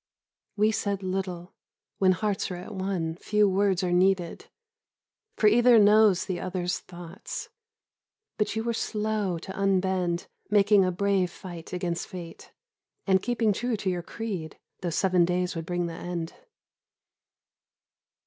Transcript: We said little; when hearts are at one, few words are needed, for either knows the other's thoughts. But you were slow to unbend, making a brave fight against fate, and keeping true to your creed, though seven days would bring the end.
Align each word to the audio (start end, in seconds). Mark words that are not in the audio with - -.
We 0.55 0.71
said 0.71 1.03
little; 1.03 1.53
when 1.99 2.13
hearts 2.13 2.49
are 2.49 2.55
at 2.55 2.73
one, 2.73 3.17
few 3.17 3.47
words 3.47 3.83
are 3.83 3.91
needed, 3.91 4.47
for 5.37 5.45
either 5.45 5.77
knows 5.77 6.25
the 6.25 6.39
other's 6.39 6.79
thoughts. 6.79 7.49
But 8.35 8.55
you 8.55 8.63
were 8.63 8.73
slow 8.73 9.37
to 9.37 9.51
unbend, 9.53 10.25
making 10.49 10.83
a 10.83 10.91
brave 10.91 11.29
fight 11.29 11.71
against 11.71 12.07
fate, 12.07 12.51
and 13.05 13.21
keeping 13.21 13.53
true 13.53 13.77
to 13.77 13.91
your 13.91 14.01
creed, 14.01 14.57
though 14.81 14.89
seven 14.89 15.23
days 15.23 15.55
would 15.55 15.67
bring 15.67 15.85
the 15.85 15.93
end. 15.93 16.33